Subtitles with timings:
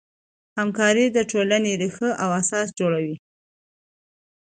[0.57, 3.15] همکاري د ټولنې ریښه او اساس جوړوي.